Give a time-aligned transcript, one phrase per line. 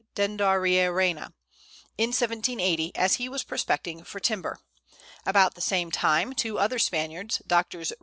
[0.15, 1.31] Dendariarena,
[1.95, 4.57] in 1780, as he was prospecting for timber.
[5.27, 7.93] About the same time two other Spaniards, Drs.